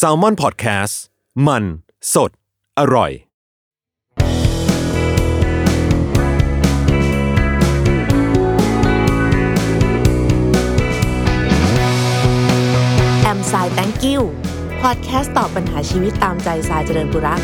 [0.00, 0.94] s a l ม o n PODCAST
[1.46, 1.64] มัน
[2.14, 2.30] สด
[2.78, 3.10] อร่อย
[13.22, 14.20] แอมสาย thank you
[14.82, 17.40] พอดแคสต์ตอบปัญหาชีวิตตามใจสายเจริญบุรัก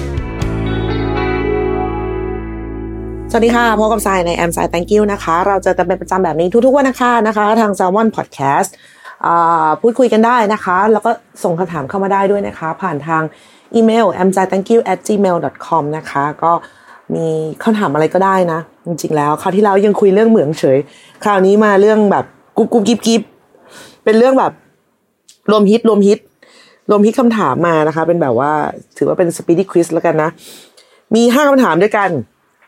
[3.31, 8.98] สวัสดีค่ะพบกับสายในแอมสาย thank you นะคะ เราเจอกันเป็นประจำแบบนี้ทุกๆวันนะคะนะคะ ทาง Salmon Podcast อ่า
[9.81, 11.11] พูดคุยกันได้นะคะ แล้วก็
[11.43, 13.23] ส่งคำถามเข้ามาได้ด้วยนะคะ ผ่านทาง
[13.75, 15.37] อีเมล a m s a i t h a n k y o u at gmail
[15.67, 16.53] com นะคะ ก็
[17.15, 17.27] มี
[17.63, 20.79] คำถามอะไรก็ได้นะ จริงๆแล้วคราวที่แล้วยังคุยเรื่องเหมืองเฉย
[21.25, 22.25] คราวนี้มาเรื่องแบบ
[22.57, 23.23] กุ๊บกุ๊บกิ๊บกิ๊บ
[24.05, 24.53] เป็นเรื่องแบบ
[25.51, 26.19] รวมฮิตรวมฮิต
[26.91, 28.53] รวมฮิตคำถามมานะคะ เป็นแบบว่า
[28.97, 30.31] ถือว่าเป็นสปีดควิ z แล้วกันนะ
[31.15, 32.11] มีห้าคำถามด้วยกัน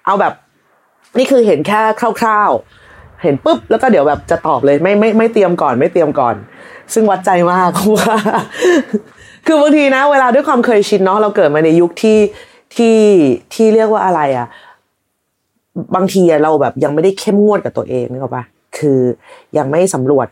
[0.05, 0.33] เอาแบบ
[1.19, 1.81] นี่คือเห็นแค่
[2.21, 2.80] คร่าวๆ
[3.23, 6.35] เห็นปุ๊บแล้วก็เดี๋ยวแบบจะตอบเลยไม่ไม่ไม่เตรียมก่อนไม่เตรียมก่อน
[6.93, 8.17] ซึ่งวัดใจมากว่า
[9.47, 12.19] คือบางทีนะ เวลาด้วยความเคยชินเนาะเราเกิดมาในยุคที่
[12.77, 12.99] ที่
[13.55, 14.49] ที่เรียกว่าอะไรอะ
[15.95, 18.45] บางทีเราแบบยังไม่ได้เข้มงวดกับตัวเองนึกออกปะ
[18.79, 19.01] คือ
[19.59, 20.27] ยังไม่สำรวจ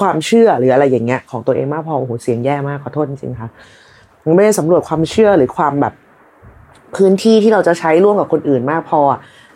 [0.00, 3.48] ความเชื่อหรืออะไรอย่างเงี้ยของตัวเองมากพอโอ้โหเสียงแย่มากขอโทษจริงๆค่ะ
[4.24, 5.94] ยังไม่ได้สำรวจความเชื่อหรือความแบบ
[6.96, 9.00] พื้นที่ที่เราจะใช้ร่วมกับคนอื่นมากพอ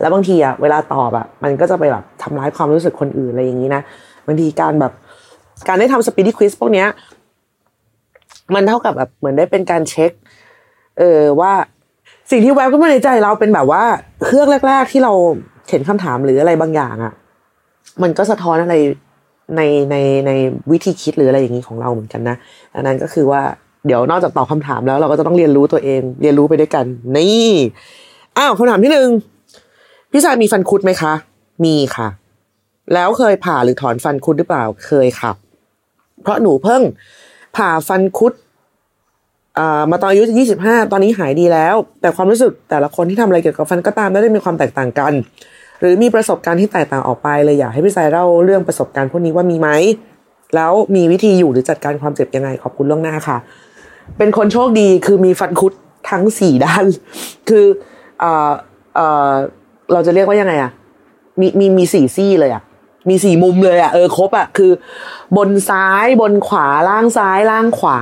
[0.00, 3.82] แล้วบางทีอะเวลาตอบอะมันก็จะไปแบบทำร้ายความรู้สึกคนอื่นอะไรอย่างนี้นะ
[4.26, 4.92] บางทีการแบบ
[5.68, 6.88] การได้ทำสปีดควิ z พวกเนี้ย
[8.54, 10.10] มันเท่ากับแบบเหมือนได้เป็นการเช็ค
[10.98, 11.52] เออว่า
[12.30, 13.82] สิ่งที่แวบขึ้นมาในใจเราเป็นแบบว่า
[14.24, 15.12] เครื่องแรก ๆ ที่เรา
[15.68, 17.12] เห็นคำถามหรืออะไรบางอย่างอะ
[18.02, 18.74] มันก็สะท้อนอะไร
[19.56, 20.30] ในในใน
[20.72, 22.36] วิธีคิดหรืออะไรอย่างนี้ของเราเหมือนกันนะ
[22.74, 23.42] อันนั้นก็คือว่า
[23.86, 26.84] เดี๋ยวนอกจากตอบคำถามแล้วเราก็จะต้องเรียนรู้ตัวเอง เรียนรู้ไปด้วยกัน
[27.16, 27.50] นี่
[28.38, 29.08] อ้าวคำถามที่หนึ่ง
[30.12, 31.12] พี่สายมีฟันคุดไหมคะ
[31.64, 32.08] มีค่ะ
[32.94, 35.36] แล้วเคยผ่าหรือถอนฟันคุดหรือเปล่าเคยครับ
[36.22, 36.82] เพราะหนูเพิ่ง
[37.56, 38.32] ผ่าฟันคุด
[39.90, 45.12] มาตอนอายุยี่สิบห้าตอนนี้หายดีแล้ว แต่ความรู้สึกแต่ละคนที่ทำอะไรเกี่ยวกับฟันก็ตามไม่ได้มีความแตกต่างกัน
[45.80, 49.68] หรือมีประสบการณ์ที่แตกต่างออกไปเลยอยากให้พี่สายเล่าเรื่องประสบการณ์พวกนี้ว่ามีไหม
[50.56, 53.36] แล้วมีวิธีอยู่หรือจัดการความเจ็บยังไงขอบคุณล่วงหน้าค่ะ
[54.18, 55.72] เป็นคนโชคดีคือมีฟันคุด
[56.10, 56.84] ทั้งสี่ด้าน
[57.48, 57.64] คือ
[58.20, 58.50] เอ่อ
[58.94, 59.30] เอ่อ
[59.92, 60.70] เราจะเรียกว่ายังไงอะ
[61.40, 62.62] มีมีมีสี่ซี่เลยอะ
[63.08, 64.72] มีสี่มุมเลยอะเออครบอะคือ
[65.36, 68.00] บนซ้ายบนขวาล่างซ้ายล่างขวา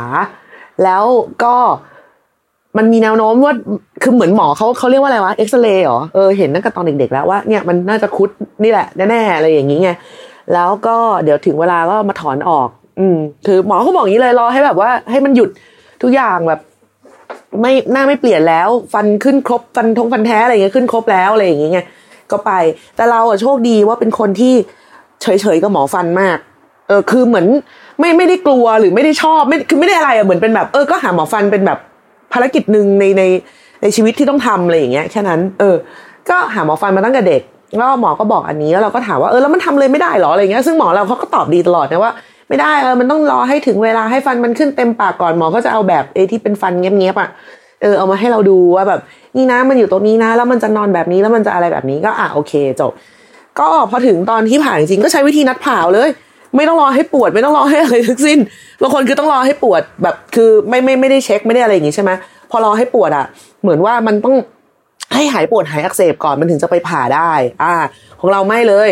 [0.84, 1.04] แล้ว
[1.44, 1.56] ก็
[2.76, 3.54] มันมีแนวโน้มว่า
[4.02, 8.28] คือเหมือนหมอเขาเขาเรียกว่าอะไรวะเอ็กซเรย์เหรอเออเห็นตั้งแต่ตอนเด็กๆแล้วว่าเนี่ยมันน่าจะคุด
[8.62, 9.90] นี่แหละแน่ๆอะไรอย่างนี้ไง
[10.54, 12.68] แล้วก็เดี๋ยวถึงเวลาก็มาถอนออก
[12.98, 13.16] อืม
[13.46, 15.48] คือหมอเขาบอกอย่างนี้เลยรอให้แบบว่าให้มันหยุด
[16.02, 16.60] ทุกอย่างแบบ
[17.60, 21.86] ไม่หน้าไม่เปลี่ยนแล้ว ฟันขึ้นครบฟันทงฟันแท้อะไรเงี้ยขึ้นครบแล้วอะไรอย่างเงี้ย
[22.30, 22.52] ก็ไป
[22.96, 24.54] แต่เราอะโชคดีว่าเป็นคนที่
[25.22, 26.38] เฉยๆกับหมอฟันมาก
[26.88, 27.46] เออคือเหมือน
[28.00, 31.78] ไม่ไม่ได้กลัวหรือไม่ได้ชอบไม่คือไม่ได้อะไรอะเหมือนเป็นแบบ เออก็หาหมอฟันเป็นแบบ
[32.32, 33.22] ภารกิจหนึ่งในใน
[33.82, 35.76] ในชีวิตที่ต้องทำอะไรอย่างเงี้ยแค่นั้น เออ
[36.30, 37.42] ก็หาหมอฟันมาตั้งแต่เด็ก
[37.76, 42.12] แล้วหมอก็บอกอันนี้แล้วเราก็ถามว่าเออแล้วมันทำเลยไม่ได้หรออะไรเงี้ยซึ่งหมอเราเขาก็ตอบดีตลอดนะว่า
[42.50, 47.30] ไม่ได้เออมันต้องรอให้ถึงเวลาให้ฟันมันขึ้นเต็มปากก่อนหมอก็จะเอาแบบเอที่เป็นฟันเงี้ยบๆอะ
[47.82, 49.00] เออเอามาให้เราดูว่าแบบ
[49.36, 52.92] นี่นะมันอยู่ตรงนี้นะ แล้วมันจะนอนแบบนี้แล้วมันจะอะไรแบบนี้ก็อะโอเคจบ
[53.58, 56.08] ก็พอถึงตอนที่ผ่าจริงก็ใช้วิธีนัดผ่าเลย
[56.56, 58.38] ไม่ต้องรอให้ปวด ไม่ต้องรอให้อะไรทั้งสิ้น
[58.80, 62.10] บางคนคือต้องรอให้ปวดแบบคือไม่ไม่ไม่ได้เช็คไม่ได้อะไรอย่างงี้ใช่ไหม
[62.50, 63.24] พอรอให้ปวดอะ
[63.62, 64.34] เหมือนว่ามันต้อง
[65.14, 67.74] ให้หายปวดหายอักเสบก่อนมันถึงจะไปผ่าได้ อ่า
[68.20, 68.90] ของเราไม่เลย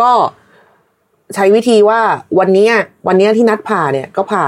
[0.00, 0.10] ก็
[1.34, 2.00] ใช้วิธีว่า
[2.38, 2.68] วันนี้
[3.06, 4.44] วันนี้ที่นัดผ่าเนี่ยก็ผ่า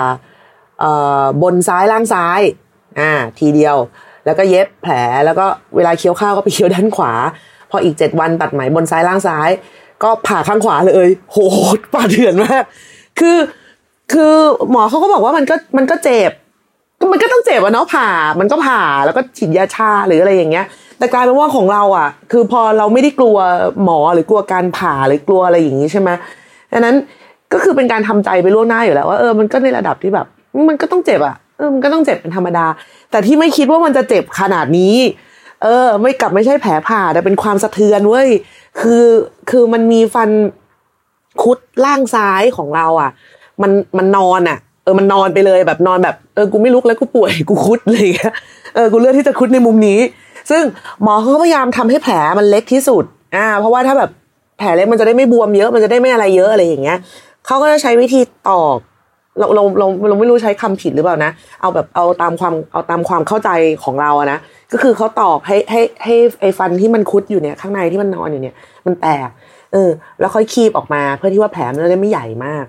[0.80, 2.40] เอ่อบนซ้ายล่างซ้าย
[3.00, 3.76] อ่าทีเดียว
[4.24, 4.92] แล้วก็เย็บแผล
[5.24, 5.46] แล้วก็
[5.76, 7.12] เวลาเคี้ยวข้าวก็ไปเคี้ยวด้านขวา
[7.70, 9.50] พออีกเจ็ดวันตัดไหมบนซ้ายล่างซ้าย
[10.02, 11.36] ก็ผ่าข้างขวาเลย โห
[11.94, 12.64] ป่าเถื่อนมาก
[13.18, 13.38] คือ
[14.12, 14.34] คือ
[14.70, 16.32] หมอเขาก็บอกว่ามันก็มันก็เจ็บ
[17.12, 18.08] มันก็ต้องเจ็บอะเนาะผ่า
[18.40, 20.66] มันก็ผ่าแล้วก็ฉีดยาชาหรืออะไรอย่างเงี้ย
[20.98, 23.38] แต่กลายเป็นว่าของเราอะคือพอเราไม่ได้กลัว
[23.84, 26.10] หมอหรือกลัวการผ่าหรือกลัวอะไรอย่างนี้ใช่ไหม
[26.72, 26.96] ดังนั้น
[27.52, 30.26] ก็คือเป็นการทำใจไปล่วงหน้าอยู่แล้วว่าเออมันก็ในระดับที่แบบ
[30.68, 32.66] มันก็ต้องเจ็บอะเออมันก็ต้องเจ็บเป็นธรรมดา
[33.10, 34.96] แต่ที่ไม่คิดว่ามันจะเจ็บขนาดนี้
[35.62, 38.28] เออ ไม่กลับไม่ใช่แผลผ่าแต่เป็นความสะเทือนเว้ย
[38.80, 39.04] คือ
[39.50, 40.30] คือมันมีฟัน
[41.42, 43.10] คุดล่างซ้ายของเราอะ
[43.62, 48.32] มันมันนอนอะเออมันนอนไปเลยแบบนอนแบบเออกูไม่ลุกแล้วกูป่วยกูคุดอะไรอย่างเงี้ย
[48.74, 49.98] เออกูเลือกที่จะคุดในมุมนี้
[50.50, 50.62] ซึ่ง
[51.02, 53.04] หมอเขาพยายามทำให้แผลมันเล็กที่สุด
[53.36, 54.10] อ่าเพราะว่าถ้าแบบ
[54.58, 56.98] แผลเล็กมันจะได้ไม่บวมเยอะมันจะได้ไม่อะไรเยอะอะไรอย่างเงี้ย
[57.46, 58.78] เขาก็จะใช้วิธีตอก
[59.38, 63.50] เราเราเราเราไม่รู้ใช้คำผิดหรือเปล่านะ เอาแบบเอาตามความเอาตามความเข้าใจ
[63.84, 64.38] ของเราอะนะ
[64.72, 68.54] ก็คือเขาตอกให้ให้ให้ไอ้ฟันที่มันคุดอยู่เนี่ยข้างในที่มันนอนอยู่เนี่ย
[68.86, 69.28] มันแตก
[69.72, 69.90] เออ
[70.20, 72.64] แล้วค่อยคีบออกมาเพื่อที่ว่าแผลมันจะได้ไม่ใหญ่มาก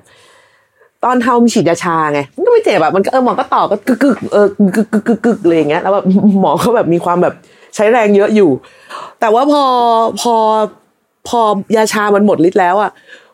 [1.04, 6.06] ตอนเทำฉีดยาชาไงมันก็ไม่เจ็บแบบมันก็เออหมอก็ตอกก็กึกกึกเออกึกกึกกึกกึกเลยอย่างเงี้ยแล้วแบบ
[6.42, 7.34] หมอเขาแบบมีความแบบ
[7.76, 8.50] ใช้แรงเยอะอยู่
[9.20, 9.64] แต่ว่าพอ
[10.22, 10.36] พอ
[11.28, 11.42] พอ
[11.76, 12.92] ยาชามันหมดฤทธิ์แล้วอะ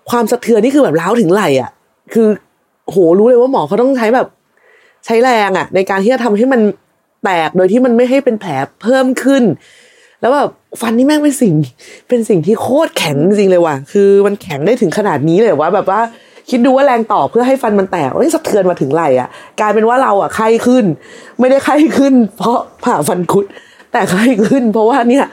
[0.09, 1.69] ความสะเทือนนี่คือแบบร้าวถึงไหล่อะ
[2.13, 2.27] คือ
[2.85, 4.27] โหรู้เลยว่าหมอเขาต้องใช้แบบ
[5.05, 6.61] ใช้แรงอะในการที่จะทำให้มัน
[7.23, 8.51] แตกโดยที่มันไม่ให้เป็นแผล
[8.81, 9.43] เพิ่มขึ้น
[10.21, 10.49] แล้วแบบ
[10.81, 11.53] ฟันนี่แม่งเป็นสิ่ง
[12.07, 15.99] เป็นสิ่งที่โคตรแข็งจริงเลยว่ะ คือมันแข็งได้ถึงขนาดนี้เลยว่าแบบว่า
[16.49, 19.29] คิดดูว่าแรงต่อเพื่อให้ฟันมันแตกเอ้ยสะเทือนมาถึงไหลอะ
[19.59, 20.85] กลายเป็นว่าเราอะไข้ขึ้น
[21.39, 23.45] ไม่ได้ไข้ขึ้น เพราะผ่าฟันคุด
[23.91, 25.25] แต่ไข้ขึ้น เพราะว่าเนี่ย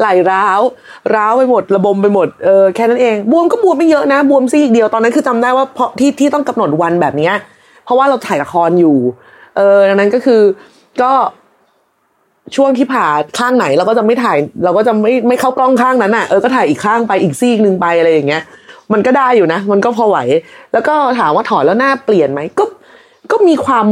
[0.00, 0.60] ไหล่ร้าว
[1.14, 7.34] ร้าวไปหมด ระบมไปหมดเออแค่นั้นเองบวมก็บวมไม่เยอะนะบวมซี่อีกเดียวตอนนั้นคือจำได้ว่าเพราะที่ที่ต้องกำหนดวันแบบเนี้ย
[7.84, 8.96] เพราะว่าเราถ่ายละครอยู่
[9.56, 10.40] เออดังนั้นก็คือ
[11.02, 11.12] ก็
[12.56, 13.06] ช่วงที่ผ่า
[13.38, 18.42] ข้างไหนเราก็จะไม่ถ่าย เราก็จะไม่ไม่เข้ากล้องข้างนั้นอะเออก็ถ่ายอีกข้างไปอีกซีกหนึ่งไปอะไรอย่างเงี้ย
[18.92, 20.18] มันก็ได้อยู่นะ มันก็พอไหว
[20.72, 22.64] แล้วก็ถามว่าถอดแล้วหน้าเปลี่ยนไหมก็
[23.30, 23.86] ก็มีความ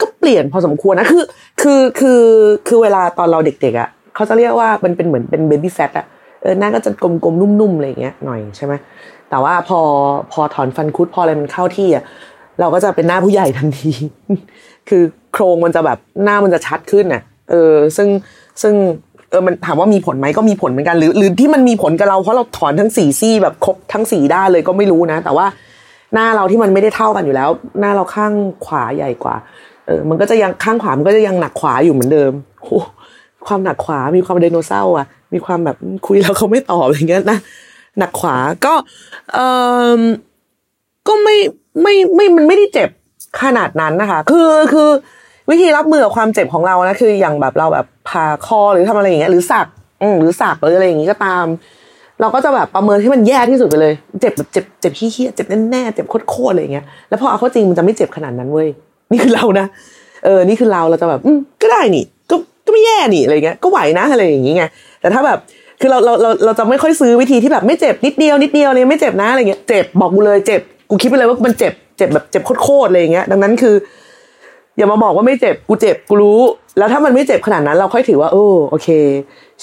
[0.00, 1.24] ก็เปลี่ยนพอสมควรนะคือ
[1.62, 2.22] คือคือ
[2.68, 6.06] คือเวลาตอนเราเด็กๆอะ เขาจะเรียกว่ามันเป็นเหมือนเป็นเบบี้แฟตอะ
[6.42, 8.74] เออหน้าก็จะกลมๆนุ่มๆอะไรอย่างเงี้ยหน่อยใช่ไหม
[9.30, 9.80] แต่ว่าพอ
[10.32, 12.04] พอถอนฟันคุดพออะไรมันเข้าที่อะ
[12.60, 13.92] เราก็จะเป็นหน้าผู้ใหญ่ทันที
[14.88, 15.02] คือ
[15.32, 18.08] โครงมันจะแบบหน้ามันจะชัดขึ้นน่ะ เออ ซึ่ง
[18.62, 18.74] ซึ่ง
[19.30, 25.46] เออมันถามว่ามีผลไหมก็มีผลเหมือนกันหรือหรือที่มันมีผลกับเราเพราะเราถอนทั้งสี่ซี่แบบครบทั้งสี่ด้านเลยก็ไม่รู้นะ แต่ว่า
[26.14, 27.48] หน้าเราที่มันไม่ได้เท่ากันอยู่แล้ว
[27.80, 28.32] หน้าเราข้าง
[28.66, 29.36] ขวาใหญ่กว่า
[29.86, 32.32] เออ มันก็จะยังข้างขวามันก็จะยังหนักขวาอยู่เหมือนเดิม
[32.62, 35.76] โความหนักขวา มีความไดโนเสาร์อะ มีความแบบ
[36.06, 37.38] คุยแล้วเขาไม่ตอบอย่างเงี้ยนะ
[37.98, 38.74] หนักขวาก็
[39.32, 39.38] เอ
[39.98, 40.00] อ
[41.08, 41.36] ก็ไม่
[41.82, 42.88] ไม่ไม่มันไม่ได้เจ็บ
[43.42, 44.88] ขนาดนั้นนะคะ คือคือ
[45.50, 49.66] วิธีรับมือกับความเจ็บของเรานะคืออย่างแบบเราแบบผ่าคอหรือทำอะไรอย่างเงี้ยหรือสัก
[50.02, 51.46] อืหรือสักหรืออะไรอย่างงี้ก็ตาม
[52.20, 58.68] เราก็จะแบบประเมินให้มันแย่ที่สุดไปเลย เจ็บแบบเจ็บเจ็บเฮี้ยเจ็บแน่ๆเจ็บโคตรๆอะไรอย่างเงี้ยแล้วพอเอาเข้าจริงมันจะไม่เจ็บขนาดนั้นเว้ย
[59.10, 59.66] นี่คือเรานะ
[60.24, 62.04] เออ นี่คือเราเราจะแบบ อืมก็ได้นี่
[62.66, 64.64] ก็ไม่แย่นี่อะไรเงี้ยก็ไหวนะอะไรอย่างงี้ไง
[65.00, 65.38] แต่ถ้าแบบ
[65.80, 70.60] คือเราเราเราเราจะไม่ค่อยซื้อวิธีที่แบบไม่เจ็บนิดเดียวนิดเดียวเลยไม่เจ็บนะอะไรเงี้ยเจ็บบอกกูเลยเจ็บ
[70.90, 73.74] กูคิดไปเลยว่ามันเจ็บเจ็บแบบเจ็บโคตรๆอะไรอย่างเงี้ย ดังนั้นคือ
[74.76, 76.40] อย่ามาบอกว่าไม่เจ็บกูเจ็บกูรู้
[76.78, 78.88] แล้วถ้ามันไม่เจ็บขนาดนั้นเราค่อยถือว่าเออโอเค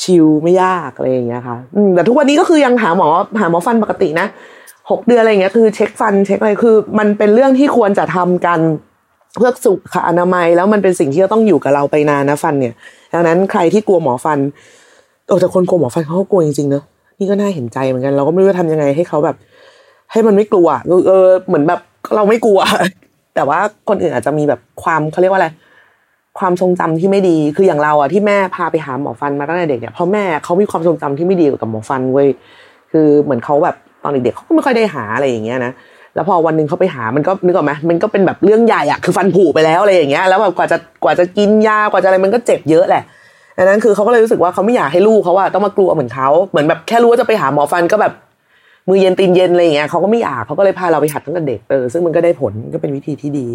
[0.01, 1.57] ชิลไม่ยากอะไรอย่างเงี้ยค่ะ
[1.95, 3.07] แต่ทุกวันนี้ก็คือยังหาหมอ
[3.39, 4.27] หาหมอฟันปกตินะ
[4.91, 8.59] หกเดือนอะไรเงี้ยคือเช็คฟันเช็คอะไรคือ มันเป็นเรื่องที่ควรจะทำกัน
[9.35, 12.73] เพื่อสุขอนามัยแล้วมันเป็นสิ่งที่จะต้องอยู่กับเราไปนานนะฟันเนี่ย
[13.13, 14.39] ดังนั้นใครที่กลัวหมอฟัน
[15.27, 16.83] โอ้แต่คนกลัวหมอฟันเขาก็กลัวจริงๆเนอะ
[17.19, 19.35] นี่ก็น่าเห็นใจเหมือนกันเราก็ไม่รู้จะทำยังไงให้เขาแบบ
[20.11, 20.67] ให้มันไม่กลัว
[21.07, 21.79] เออเหมือนแบบ
[22.15, 22.59] เราไม่กลัว
[23.35, 23.59] แต่ว่า
[23.89, 25.49] คนอื่นอาจจะมีแบบความเขาเรียกว่าอะไร
[26.39, 32.27] ความทรงจำที่ไม่ดีคืออย่างเราอะที่แม่พาไปหาหมอฟันมาตั้งแต่เด็กเนี่ยเพราะแม่เขามีความทรงจำที่ไม่ดีกับหมอฟันเว้ย
[32.91, 35.71] คือเหมือนเขาแบบตอนเด็กๆเขาก็ไม่ค่อยได้หาอะไรอย่างเงี้ยนะ
[36.15, 43.03] แล้วพอวันหนึ่งเขาไปหามันก็นึกออกไหมมันก็เป็นแบบเรื่องใหญ่อะคือฟันผุไปแล้วอะไรอย่างเงี้ยแล้วแบบกว่าจะกว่าจะกินยากว่าจะอะไรมันก็เจ็บเยอะแหละ
[43.57, 48.13] ดังนั้นคือเขาก็เลยรู้สึกว่าเขาไม่อยากให้ลูกเขาว่าต้องมากลัวเหมือนเขาเหมือนแบบแค่รู้ว่าจะไปหาหมอฟันก็แบบ
[48.87, 53.47] มือเย็นตีนเย็นอะไรอย่างเงี้ยเขาก็ไม่อยากเขาก็เลยพาเราไปหัดตั้งแต่เด็กเออซึ่งมันก็ได้ผลก็เป็นวิธีที่ดี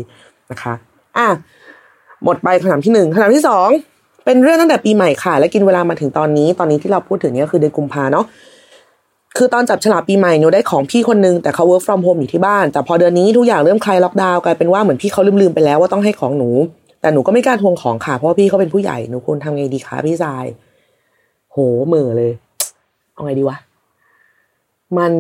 [0.50, 0.75] นะคะ
[1.16, 1.26] อะ
[2.25, 3.68] หมดไปคำถามที่หนึ่งคำถามที่สอง
[4.25, 8.25] เป็นเรื่องตั้งแต่ปีใหม่ค่ะ และกินเวลามาถึงตอนนี้ ตอนนี้ที่เราพูดถึงเนี่ยคือเดือนกุมภาเนาะ
[9.38, 16.50] คือตอนจับฉลากปีใหม่หนูได้ของพี่คนนึงแต่เขา work from home อยู่ที่บ้าน แต่พอเดือนนี้ทุกอย่างเริ่มคลายล็อกดาวน์กลายเป็นว่าเหมือนพี่เขาลืมๆไปแล้วว่าต้องให้ของหนู
[17.00, 20.45] แต่หนูก็ไม่กล้าทวงของค่ะเพราะพี่เขาเป็นผู้ใหญ่หนูควรทำไงดีคะพี่ทราย
[21.52, 22.33] โหเหม่อเลย
[23.14, 23.57] เอาไงดีวะ
[24.99, 25.12] มัน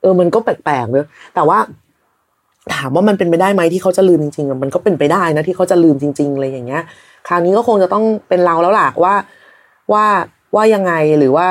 [0.00, 1.58] เออมันก็แปลกๆเนอะแต่ว่า
[2.74, 6.82] ถามว่ามันเป็นไปได้ไหมที่เขาจะลืมจริงๆมันก็เป็นไปได้นะที่เขาจะลืมจริงๆเลยอย่างเงี้ย
[7.28, 9.14] คราวนี้ก็คงจะต้องเป็นเราแล้วล่ะว่า
[9.92, 10.04] ว่า
[10.54, 11.48] ว่ายังไงหรือว่า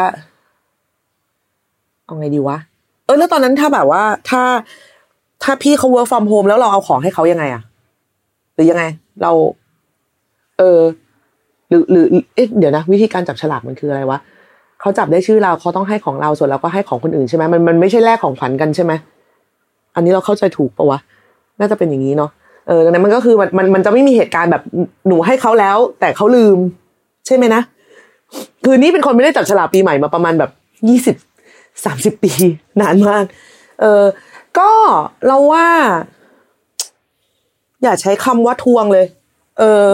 [2.11, 2.57] เอาไงดีวะ
[3.05, 4.41] เออ แล้วตอนนั้นถ้าแบบว่า ถ้า
[5.43, 7.61] ถ้าพี่เขา work from home แล้วเราเอาของให้เขายังไงอะ
[8.55, 8.83] หรือยังไง
[9.21, 9.31] เรา
[10.57, 10.79] เออ
[11.69, 14.17] หรือหรือเอ๊ะเดี๋ยวนะ วิธีการจับฉลากมันคืออะไรวะ
[14.81, 18.93] เขาจับได้ชื่อเราเขาต้องให้ของเราส่วนเราก็ให้ของคนอื่นใช่ไหมมันมันไม่ใช่แลกของขวัญกันใช่ไหม
[19.95, 20.99] อันนี้เราเข้าใจถูกปะวะ
[21.59, 22.31] น่าจะเป็นอย่างนี้เนาะ
[22.67, 24.63] เออดังนั้นมันก็คือมันมันมันจะไม่มีเหตุการณ์แบบ
[25.07, 26.57] หนูให้เขาแล้ว แต่เขาลืม
[27.27, 27.61] ใช่ไหมนะ
[28.63, 30.51] คือนี่เป็นคนไม่ได้จับฉลากปีใหม่มาประมาณแบบ
[30.89, 31.15] ยี่สิบ
[31.85, 32.31] สามสิบปี
[32.81, 33.25] นานมาก
[33.81, 34.03] เออ
[34.59, 34.71] ก็
[35.27, 35.67] เราว่า
[37.83, 39.05] อย่าใช้คำว่าทวงเลย
[39.59, 39.89] เออ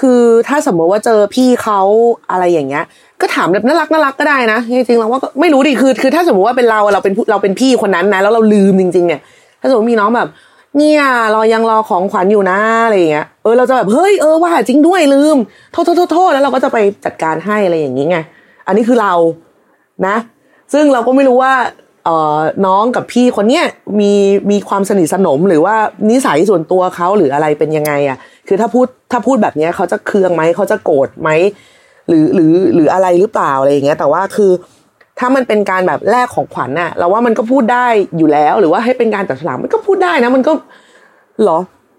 [0.00, 1.80] คือถ้าสมมติว่าเจอพี่เขา
[2.30, 2.84] อะไรอย่างเงี้ย
[3.20, 9.20] ก็ถามแบบน่ารักน่ารักก็ได้นะจริงๆเราว่าก็ไม่รู้ดิคือคือ ถ้าสมมติว่าเป็นเราเราเป็นเราเป็นพี่คนนั้นนะแล้วเราลืมจริง ๆ เนี่ย
[9.60, 10.28] ถ้าสมมติมีน้องแบบ
[10.78, 11.02] เนี่ย
[11.34, 15.36] รอยังรอของขวัญอยู่นะอะไรอย่างเงี้ยเออเราจะแบบเฮ้ยเออว่าจริงด้วยลืม
[15.72, 18.18] โทษโทษโทษโทษแล้วเราก็จะไปจัดการให้อะไรอย่างงี้ไง
[18.66, 19.14] อันนี้คือเรา
[20.06, 20.16] นะ
[20.72, 21.54] ซึ่งเราก็ไม่รู้ว่า
[22.04, 23.64] เอ่อน้องกับพี่คนเนี้ย
[24.00, 24.12] มี
[24.50, 25.76] มีความสนิทสนมหรือว่า
[26.10, 31.30] นิสัยส่วนตัวเขาหรืออะไรเป็นยังไงอะ คือถ้าพูดถ้าพูดแบบเนี้ยเขาจะเคืองไหมเขาจะโกรธไหม
[32.08, 34.52] หรือหรือหรืออะไรหรือเปล่าอะไรอย่างเงี้ย แต่ว่าคือ
[35.18, 37.86] ถ้ามันเป็นการแบบแลกของขวัญน่ะ เราว่ามันก็พูดได้
[38.18, 40.52] อยู่แล้วหรือว่าให้เป็นการจัดฉลากมันก็พูดได้นะ มันก็
[41.44, 41.58] หรอ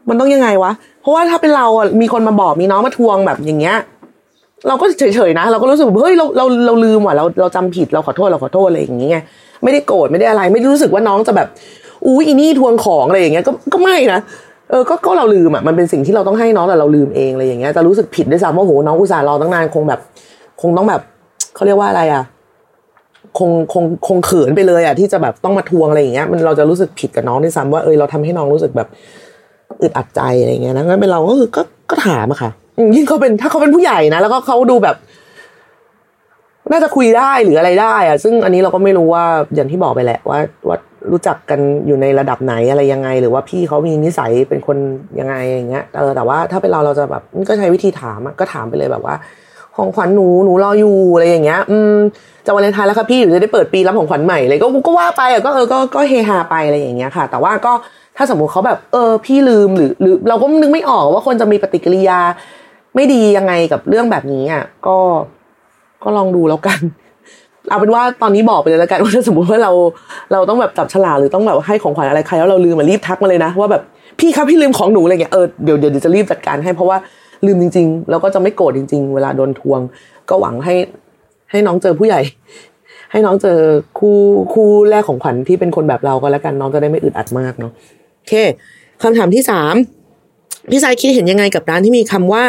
[0.10, 3.78] มันต้องยังไงวะ เพราะว่าถ้าเป็นเราอะมีคนมาบอกมีน้องมาทวงแบบอย่างเงี้ย
[4.68, 9.22] เราก็เฉยๆนะ เราก็รู้สึกเฮ้ยเราเราเราลืมว่ะเราเราจำผิดเราขอโทษเราขอโทษอะไรอย่างเงี้ย
[9.64, 11.48] ไม่ได้โกรธไม่ได้อะไร ไม่ได้รู้สึกว่าน้องจะแบบ
[12.06, 14.20] อู้อีนี่ทวงของอะไรอย่างเงี้ยก็ก็ไม่นะ
[14.70, 20.00] เออก็ก็เราลืมอะมันเป็นสิ่งที่เราต้องให้น้องแต่เราลืมเองอะไรอย่างเงี้ยจะรู้สึกผิดด้วยซ้ำว่าโหน้องอุตส่าห์รอตั้งนานคงแบบ
[20.62, 21.02] คงต้องแบบ
[21.56, 22.24] เขาเรียกว่าอะไรอะ
[23.38, 28.88] คงคงคงเขินไปเลยอะที่จะแบบต้องมาทวงอะไรอย่างเงี้ยมันเราจะรู้สึกผิดกับน้องด้วยซ้ำว่าเออเราทำให้น้องรู้สึกแบบ
[29.82, 32.52] อึดอัดใจอะไรเงี้ยนะงั้นเป็นเราก็คือก็ก็ถามอะค่ะ
[32.96, 34.96] ยิ่งเขาเป็นถ้าเขาเป็นผู้ใหญ่นะแล้วก็เขาดูแบบ
[36.72, 39.26] น่าจะคุยได้หรืออะไรได้อะซึ่งอันนี้เราก็ไม่รู้ว่า
[39.56, 40.78] อย่างที่บอกไปแหละว่าว่า
[41.12, 44.78] รู้จักกันอยู่ในระดับไหนอะไรยังไง หรือว่าพี่เขามีนิสัยเป็นคน
[45.20, 49.16] ยังไงอย่างเงี้ยเออแต่ว่าถ้าเป็นเราเราจะแบบก็ใช้วิธีถามก็ถามไปเลยแบบว่า
[49.76, 51.94] ของขวัญหนูหนูรออยู่อะไรอย่างเงี้ย อืม
[52.46, 57.74] จะวันเลนไทน์แล้วครับพี่หนูจะได้เปิดปีรับของขวัญใหม่เลยก็ก็ว่าไปอะก็เออก็ก็เฮฮาไปอะไรอย่างเงี้ยค่ะ แต่ว่าก็
[58.18, 62.20] ถ้าสมมุติเขาแบบ เออ พี่ลืมหรือหรือเราก็นึกไม่ออกว่าคนจะมีปฏิกิริยา
[62.96, 64.98] ไม่ดียังไงกับเรื่องแบบนี้อะก็
[66.04, 66.80] ก็ลองดูแล้วกัน
[67.70, 69.72] เอาเป็นว่าตอนนี้บอกไปเลยแล้วกันว่าถ้าสมมติว่าเรา
[70.32, 73.84] เราต้องแบบจับฉลากหรือต้องแบบให้ของขวัญอะไรใครแล้วเราลืมมารีบทักมาเลยนะว่าแบบ
[74.20, 76.98] พี่ครับพี่ลืมของหนูอะไรเงี้ยเออเดี๋ยวเดี๋ยวจะรีบจัดการให้เพราะว่า
[77.46, 79.80] ลืมจริง ๆ แล้วก็จะไม่โกรธจริง ๆ เวลาโดนทวง
[80.30, 80.76] ก็หวังให้
[81.52, 82.22] ให้น้องเจอผู้ใหญ่
[83.12, 83.58] ให้น้องเจอ
[84.00, 84.18] คู่
[84.54, 87.72] คู่แรกของขวัญที่เป็นคนแบบเราก็แล้วกันน้องจะได้ไม่อึดอัดมากเนาะ
[88.18, 88.34] โอเค
[89.02, 89.76] คำถามที่สาม
[90.72, 92.44] พี่สายคิดเห็นยังไงกับร้านที่มีคำว่า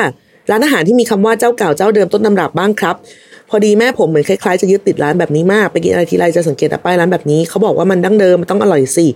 [0.50, 2.96] ร้านอาหารที่มีคำว่าเจ้าเก่าเจ้าเดิมต้นตำรับบ้างครับ
[3.50, 9.06] พอดีแม่ผมเหมือนคล้ายๆจะยึดติดร้านแบบนี้มากไปกินอะไรทีไรจะสังเกตแต่ป้ายร้านแบบนี้เขาบอกว่ามันดั้งเดิมมันต้องอร่อยสิ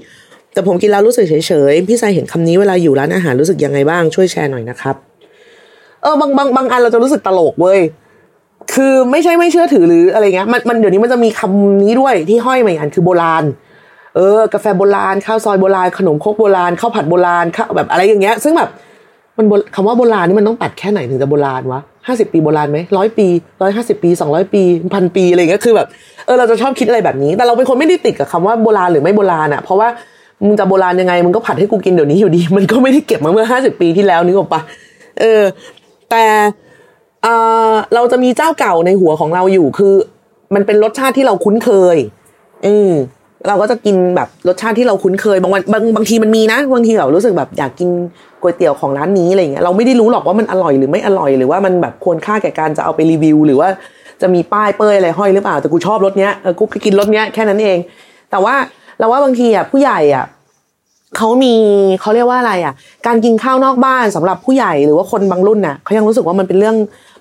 [0.52, 1.34] แต่ผมกินแล้วรู้สึกเฉ
[1.70, 4.96] ยๆพี่สายเห็นคำนี้เวลาอยู่ร้านอาหารรู้สึกยังไงบ้างช่วยแชร์หน่อยนะครับ
[6.02, 7.80] เออบางบางบางอันเราจะรู้สึกตลกเว้ย
[8.74, 13.44] คือไม่ใช่ไม่เชื่อถือหรืออะไรเงี้ยมันมันเดี๋ยวนี้มันจะมีคำนี้ด้วยที่ห้อยมาอีกอันคือโบราณ
[14.16, 18.70] เออ กาแฟโบราณข้าวซอยโบราณขนมคกโบราณข้าวผัดโบราณข้าวแบบอะไรอย่างเงี้ย ซึ่งแบบ
[19.38, 23.26] มันคำว่าโบราณนี่มันต้องตัดแค่ไหนถึงจะโบราณวะห้าสิบปีโบราณไหมร้อยปี
[23.62, 24.62] ร้อยห้าสิบปีสองร้อยปี
[24.94, 25.86] พันปีอะไรเงี้ยคือแบบ
[26.26, 29.88] เออเราจะชอบคิดอะไรแบบนี้ แต่เราเป็นคนไม่ได้ติดกับคำว่าโบราณหรือไม่โบราณอะเพราะว่า
[30.46, 34.60] มึงจะโบราณยังไงมึงก็ผัดให้กูกินเดี๋ยวนี้อยู่ดี มันก็ไม่ได้เก็บมาเมื่อห้าสิบปีที่แล้วนึกออกปะ
[35.20, 35.42] เออ
[36.10, 36.24] แต่
[37.22, 37.28] เอ
[37.70, 39.94] อเราจะมีเจ้าเก่าในหัวของเราอยู่คือ
[40.54, 41.96] มันเป็นรสชาติที่เราคุ้นเคย
[42.66, 42.90] อืม
[43.46, 47.88] เราก็จะกินแบบรสชาติที่เราคุ้นเคยบางวันบางบางทีมันมีนะบางทีเรารู้สึกแบบอยากกิน
[48.40, 53.68] ก๋วยเตี๋ยวของร้านนี้อะไรเงี้ยเราไม่ได้รู้หรอกว่ามันอร่อยหรือไม่อร่อยหรือว่ามันแบบควรค่าแก่การจะเอาไปรีวิว หรือว่า
[54.22, 57.78] จะมีป้ายเป้ยอะไรห้อยหรือเปล่าแต่กูชอบรสเนี้ยกูก็กินรสเนี้ยแค่นั้นเอง
[58.30, 58.54] แต่ว่า
[58.98, 60.24] เราว่าบางทีอะผู้ใหญ่อะ
[61.16, 61.54] เขามี
[62.00, 62.74] เขาเรียกว่าอะไรอะ
[63.06, 66.76] การกินข้าวนอกบ้านสำหรับผู้ใหญ่หรือว่าคนบางรุ่นน่ะเขายังรู้สึกว่ามันเป็นเรื่อง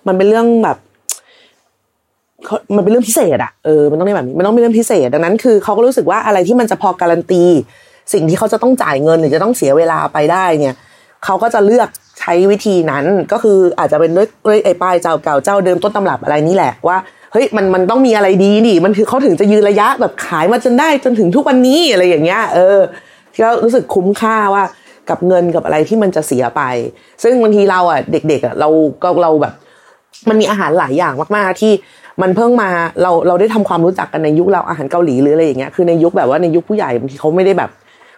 [0.07, 0.77] มันเป็นเรื่องแบบ
[2.75, 7.43] มันเป็นเรื่องพิเศษอะเออมันต้องเรียกแบบนี้มันต้องเป็นเรื่องพิเศษ ดังนั้นคือเขาก็รู้สึกว่าอะไรที่มันจะพอการันตี
[8.13, 10.77] สิ่งที่เขาจะต้องจ่ายเงินหรือจะต้องเสียเวลาไปได้เนี่ย
[11.25, 11.89] เขาก็จะเลือก
[12.19, 16.97] ใช้วิธีนั้นก็คืออาจจะเป็นด้วยด้วยไอ้ป้ายเจ้าเก่าเจ้าเดิมต้นตำรับอะไรนี่แหละว่า
[17.33, 22.79] เฮ้ยมันมันต้องมีอะไรดีนี่มันคือเขาถึงจะยืนระยะแบบขายมาจนได้จนถึงทุกวันนี้อะไรอย่างเงี้ยเออ
[23.43, 24.63] ก็รู้สึกคุ้มค่าว่า
[25.09, 26.61] กับเงินกับอะไรที่มันจะเสียไป
[27.23, 28.69] ซึ่งบางทีเราอะเด็กๆอะเรา
[29.03, 29.53] ก็เราแบบ
[30.29, 31.73] มันมีอาหารหลายอย่างมากๆที่
[32.21, 32.69] มันเพิ่งมา
[33.01, 37.69] เราเราได้ทำความรู้จักกันในยุคเราอาหารเกาหลีหรืออะไรอย่างเงี้ยคือในยุคแบบว่าในยุคผู้ใหญ่บางทีเขาไม่ได้แบบ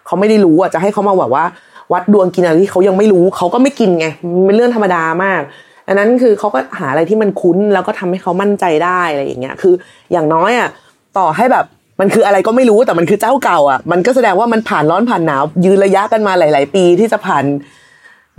[0.06, 1.44] เขาไม่ได้รู้อะจะให้เขามาแบบว่า
[1.92, 5.42] วัดดวงกินอะไรที่เขายังไม่รู้เขาก็ไม่กินไงมันเป็นเรื่องธรรมดามาก
[5.88, 9.74] อันนั้นคือเขาก็หาอะไรที่มันคุ้นแล้วก็ทำให้เขามั่นใจได้อะไรอย่างเงี้ยคือ
[10.12, 10.68] อย่างน้อยอะ
[11.18, 11.64] ต่อให้แบบ
[12.00, 17.44] มันคืออะไรก็ไม่รู้แต่มันคือเจ้าเก่าอะมันก็แสดงว่ามันผ่านร้อนผ่านหนาวยืนระยะกันมาหลาย ๆ ปีที่จะผ่าน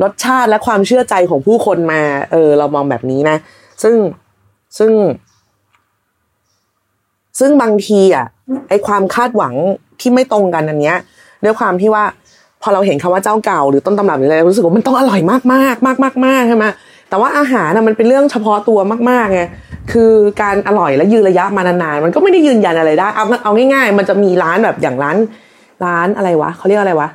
[0.01, 2.01] รสชาติและความเชื่อใจของผู้คนมา
[2.31, 3.37] เออ เรามองแบบนี้นะ
[3.83, 3.95] ซึ่ง
[4.77, 4.91] ซึ่ง
[7.41, 8.25] ซึ่งบางทีอะ
[8.69, 9.53] ไอความคาดหวัง
[9.99, 10.97] ที่ไม่ตรงกันอันเนี้ย
[11.43, 12.03] ด้วยความที่ว่า
[12.61, 16.65] พอเราเห็นคำว่าเจ้าเก่าหรือต้นตำรับหรืออะไรรู้สึกว่ามันต้องอร่อยมากมากมากมากมากใช่ไหม
[17.09, 18.79] แต่ว่าอาหารน่ะมันเป็นเรื่องเฉพาะตัว
[19.09, 19.41] มากๆไง
[19.91, 25.17] คือการอร่อยและยืนระยะมานานๆมันก็ไม่ได้ยืนยันอะไรได้เอาเอาง่าย ๆ มันจะมีร้านแบบอย่างร้าน
[25.85, 27.09] ร้านอะไรวะเขาเรียกอะไรวะ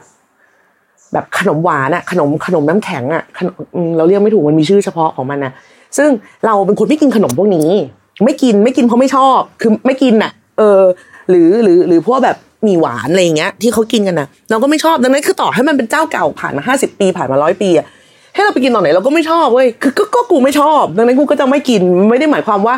[1.12, 3.22] แบบขนมหวานอะขนมขนมน้ำแข็งอะ
[3.96, 5.52] เราเรียกไม่ถูกมันมีชื่อเฉพาะของมันนะ
[5.98, 6.08] ซึ่ง
[6.46, 7.68] เราเป็นคนไม่กินขนมพวกนี้
[8.24, 10.82] ไม่กินไม่กินเพราะไม่ชอบ คือไม่กินอะเออ
[11.30, 17.86] หรือหรือหรือพวกแบบหมีหวานอะไรอย่างเงี้ย ที่เขากินกันนะเราก็ไม่ชอบดังนั้นคือต่อให้มันเป็นเจ้าเก่าผ่านมาห้าสิบปีผ่านมาร้อยปีอะ
[18.34, 22.74] ให้เราไปกินตอนไหนเราก็ไม่ชอบเว้ยคือก็ก็กูไม่ชอบ ดังนั้นกูก็จะไม่กินไม่ได้หมายความว่า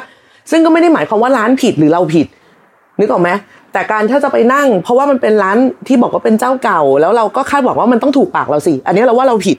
[0.50, 2.26] ซึ่งก็ไม่ได้หมายความว่าร้านผิดหรือเราผิด
[3.00, 3.30] นึกออกไหม
[3.72, 9.56] แต่การถ้าจะไปนั่ง เพราะว่ามันเป็นร้านที่บอกว่าเป็นเจ้าเก่า แล้วเราก็คาดหวังว่ามันต้องถูกปากเราสิ อันนี้เราว่าเราผิด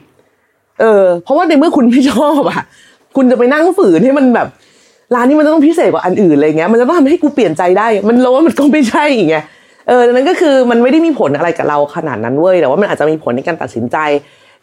[0.79, 2.61] เออ เพราะว่าในเมื่อคุณไม่ชอบอะ
[3.15, 4.47] คุณจะไปนั่งฝืนให้มันแบบ
[5.15, 9.43] ร้านนี้มันต้องพิเศษกว่าอันอื่นอะไรเงี้ยมันจะต้องทำให้กูเปลี่ยนใจได้ มันเราว่ามันก็ไม่ใช่อย่างเงี้ย
[9.87, 13.97] เออดังนั้นก็คือมันไม่ได้มีผลอะไรกับเราขนาดนั้นเว้ยแต่ว่ามันอาจจะมีผลในการตัดสินใจ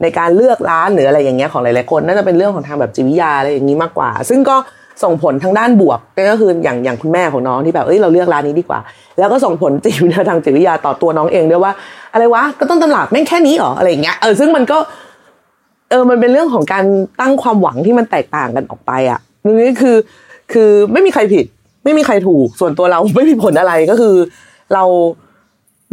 [0.02, 4.56] ในการเลือกร้านหรืออะไรอย่างเงี้ยของหลายๆคนน่าจะเป็นเรื่องของทางแบบจิตวิทยาอะไรอย่างนี้มากกว่า ซึ่งก็
[5.04, 6.00] ส่งผลทางด้านบวก
[6.30, 8.80] ก็คืออย่างอย่างคุณแม่ของน้องที่แบบเอ้ยเราเลือกร้านนี้ดีกว่า
[9.18, 11.72] แล้วก็ส่งผลจิตวิทยาทางจิตวิทยาต่อตัวน้องเองด้วยว่า
[12.12, 14.78] อะไรวะก็ต้องตำรับแม่งแค่นี้หรออะไรอย่างเงี้ยเออซึ่งมันก็
[15.90, 16.84] เออมันเป็นเรื่องของการ
[17.20, 19.96] ตั้งความหวังที่มันแตกต่างกันออกไปอะนี่คือ
[20.52, 21.46] คือไม่มีใครผิด
[21.84, 24.14] ไม่มีใครถูก ส่วนตัวเราไม่มีผลอะไรก็คือ
[24.74, 24.84] เรา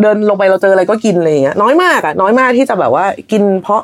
[0.02, 3.82] เดินลงไปเราเจออะไรก็กินอะไรอย่างเงี้ยน้อยมากอะน้อยมากที่จะแบบว่ากินเพราะ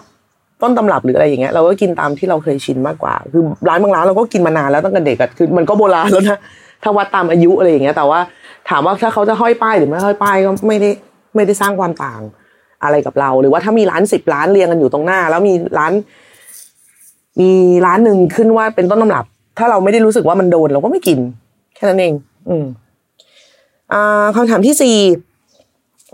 [0.62, 6.40] ต้นตำรับหรืออะไรอย่างเงี้ยเราก็กินตามที่เราเคยชินมากกว่า คือร้านบางร้านเราก็กินมานานแล้วตั้งแต่เด็กอะคือมันก็โบราณแล้วนะ
[6.84, 8.20] ถ้าวัดตามอายุอะไรอย่างเงี้ย แต่ว่า
[8.70, 10.90] ถามว่าถ้าเขาจะห้อยป้ายหรือไม่ห้อยป้ายก็ไม่ได้
[11.36, 12.22] ไม่ได้สร้างความต่าง
[12.84, 15.94] อะไรกับเรา หรือว่าถ้ามีร้านสิบร้านเรียงกันอยู่ตรงหน้า แล้วมีร้าน
[17.42, 17.52] มี
[17.86, 19.26] ร้านหนึ่งขึ้นว่าเป็นต้นตำรับ
[19.60, 21.20] ถ้าเราไม่ได้รู้สึกว่ามันโดนเราก็ไม่กิน
[21.76, 22.14] แค่นั้นเอง
[22.50, 22.66] อืม
[23.94, 24.98] อ่าคำถามที่สี่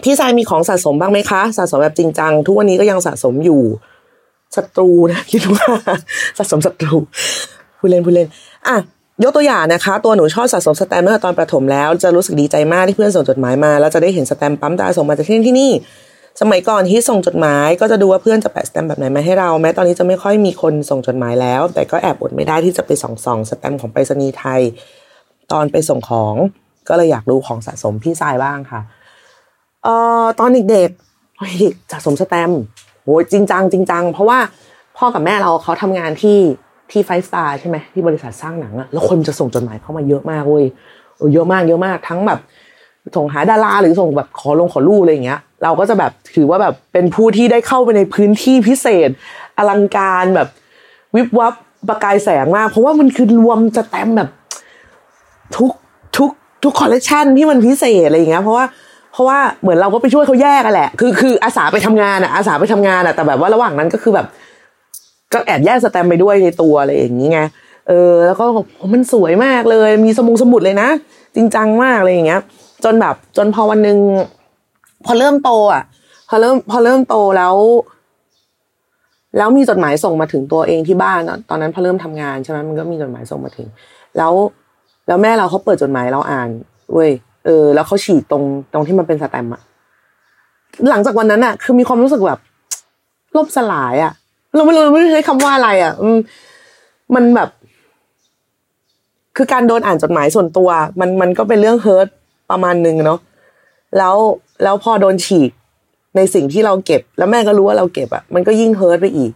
[0.04, 3.62] พี่ชายมีของสะสมบ้างไหมคะ สะสมแบบจริงจัง ทุกวันนี้ก็ยังสะสมอยู่
[4.56, 5.66] ศัตรูนะคิดว่า
[6.38, 6.96] สะสมศัตรู
[7.80, 8.28] ผู้เล่นผู้เล่น
[8.68, 8.78] อะ
[9.24, 15.72] ยกตัวอย่างนะคะ ตัวหนูชอบสะสมสแตมป์เมื่อตอนประถมแล้ว จะรู้สึกดีใจมากที่เพื่อนส่งจดหมายมา แล้วจะได้เห็นสแตมป์ปั๊มตาส่งมาจากที่นี่ที่นี่
[16.42, 24.62] สมัยก่อนที่ส่งจดหมายก็จะดูว่าเพื่อนจะแปะสแตมป์แบบไหนมาให้เรา แม้ตอนนี้จะไม่ค่อยมีคนส่งจดหมายแล้ว แต่ก็แอบอดไม่ได้ที่จะไปส่องส่องสแตมป์ของไปรษณีย์ไทย
[25.52, 26.36] ตอนไปส่งของ
[26.90, 28.82] ก็เลยอยากดูของสะสมพี่ทรายบ้างค่ะ
[29.84, 32.62] เอ่อตอนเด็กๆเด็กสะสมสแตมป์
[33.04, 34.40] โหจริงจังจริงจังเพราะว่า
[34.98, 36.40] พ่อกับแม่เราเขาทำงานที่
[36.92, 40.66] ที่ไฟว์สตาร์ใช่ไหมที่บริษัทสร้างหนังอะแล้วคนจะส่งจดหมายเข้ามาเยอะมากเว้ย
[41.34, 42.40] เยอะมากเยอะมากทั้งแบบ
[43.16, 49.10] ส่งหาดาราหรือส่งแบบขอลงขอรูปอะไรอย่างเงี้ยเราก็จะแบบถือว่าแบบเป็นผู้ที่ได้เข้าไปในพื้นที่พิเศษ
[49.58, 50.48] อลังการแบบ
[51.16, 51.54] วิบวับ
[51.90, 54.30] ประกายแสงมาก เพราะว่ามันคือรวมจะแต้มแบบ
[55.58, 55.72] ทุก
[56.18, 56.30] ทุก
[56.64, 58.66] ทุกคอลเลกชันที่มันพิเศษอะไรอย่างเงี้ยเพราะว่า
[59.14, 64.28] เพราะว่าเหมือนเราก็ไปช่วยเขาแยกกันแหละ คือคืออาสาไปทำงานอะอาสาไปทำงานอะแต่แบบว่าระหว่างนั้นก็คือแบบ
[65.34, 67.40] ก็แอบแยกสแตมไปด้วยในตัวอะไรอย่างนี้ไง
[67.88, 68.46] เออ แล้วก็
[68.94, 70.90] มันสวยมากเลย มีสมุงสมุดเลยนะ
[71.36, 72.42] จริงจังมากอะไรอย่างเงี้ย
[72.84, 73.98] จนแบบจนพอวันหนึ่ง
[75.06, 75.84] พอเริ่มโต อะ
[76.30, 77.56] พอเริ่ม พอเริ่มโตแล้ว
[79.38, 83.68] แล้วมีจดหมายส่งมาถึงตัวเองที่บ้านตอนนั้นพอเริ่มทำงานใช่ไหมมันก็มีจดหมายส่งมาถึง
[84.18, 84.34] แล้ว
[85.08, 86.50] แล้วแม่เราเขาเปิดจดหมายเราอ่าน
[86.94, 87.12] เว้ย
[87.46, 89.62] เออ แล้วเขาฉีดตรงตรงที่มันเป็นสแตมป์อะ
[90.90, 92.40] หลังจากวันนั้นอะคือมีความรู้สึกแบบ
[93.36, 94.14] ล่มสลายอะ
[94.56, 95.94] เราไม่รู้ไม่รู้ใช้คำว่าอะไรอะ
[97.16, 97.50] มันแบบ
[99.38, 102.08] คือการโดนอ่านจดหมายส่วนตัว มันมันก็เป็นเรื่องเฮิร์ต
[102.52, 103.20] ประมาณนึงเนาะ
[103.98, 104.16] แล้ว
[104.64, 105.52] แล้วพอโดนฉีก
[106.16, 109.32] ในสิ่งที่เราเก็บ แล้วแม่ก็รู้ว่าเราเก็บอะมันก็ยิ่งเฮิร์ตไปอีก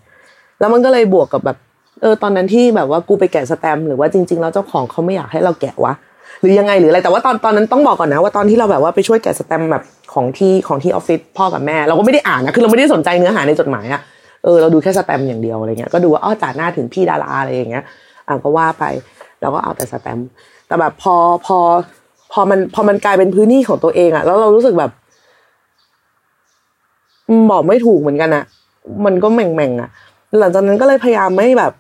[0.60, 1.58] แล้วมันก็เลยบวกกับแบบ
[2.01, 5.93] เออตอนนั้นที่แบบว่ากูไปแกะสแตมหรือว่าจริง ๆ แล้วเจ้าของเขาไม่อยากให้เราแกะวะ
[6.41, 14.01] หรือยังไงหรืออะไรแต่ว่าตอนตอนนั้นต้องบอกก่อนนะว่าตอนที่เราแบบว่าไปช่วยแกะสแตมแบบของที่ของที่ออฟฟิศพ่อกับแม่ เราก็ไม่ได้อ่านนะคือเราไม่ได้สนใจเนื้อหาในจดหมายอะ
[14.43, 17.84] เออเราดูแค่สแตมอย่างเดียวอะไรเงี้ยก็ดูว่าอ้อจ่าหน้าถึงพี่ดาราอะไรอย่างเงี้ย
[18.27, 18.84] อะก็ว่าไป
[19.41, 20.19] เราก็เอาแต่สแตม
[20.67, 21.58] แต่แบบพอพอ
[22.32, 24.91] พอมันพอมันกลายเป็นพื้นที่ของตัวเองอะแล้วเรารู้สึกแบบ
[27.52, 28.44] บอกไม่ถูกเหมือนกันอะ
[29.06, 29.89] มันก็แม่งแม่งอะ
[30.39, 31.74] หลังจากนั้นก็เลยพยายามไม่แบบ